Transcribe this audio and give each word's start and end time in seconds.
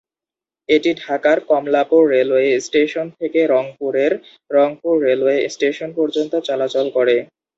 এটি 0.69 0.91
ঢাকার 1.01 1.37
Kamalapur 1.49 2.01
railway 2.13 2.51
station 2.59 3.05
থেকে 3.19 3.39
রংপুরের 3.47 4.11
রংপুর 4.51 4.95
রেলওয়ে 5.07 5.37
স্টেশন 5.49 5.89
পর্যন্ত 5.97 6.33
চলাচল 6.47 6.85
করে। 6.97 7.15